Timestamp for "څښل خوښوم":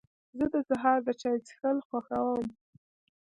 1.45-2.47